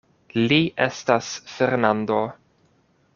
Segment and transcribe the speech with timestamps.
[0.51, 2.17] Li estas Fernando!